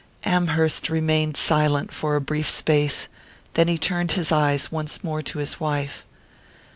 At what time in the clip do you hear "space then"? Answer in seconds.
2.49-3.67